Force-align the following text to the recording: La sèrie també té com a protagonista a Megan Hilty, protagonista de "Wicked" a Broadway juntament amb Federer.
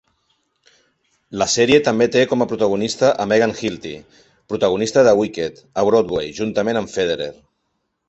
La 1.41 1.47
sèrie 1.55 1.81
també 1.87 2.07
té 2.15 2.23
com 2.31 2.45
a 2.45 2.47
protagonista 2.55 3.13
a 3.25 3.29
Megan 3.33 3.55
Hilty, 3.61 3.93
protagonista 4.55 5.07
de 5.11 5.17
"Wicked" 5.23 5.65
a 5.85 5.89
Broadway 5.91 6.37
juntament 6.43 6.83
amb 6.83 6.99
Federer. 6.99 7.35